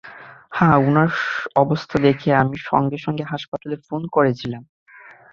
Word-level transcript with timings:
হ্যাঁ, 0.51 0.77
ওনার 0.87 1.11
অবস্থা 1.55 1.95
দেখে 1.99 2.29
আমি 2.33 2.55
সঙ্গে 2.69 2.97
সঙ্গে 2.97 3.23
হাসপাতালে 3.23 3.75
ফোন 3.87 4.01
করেছিলাম। 4.07 4.63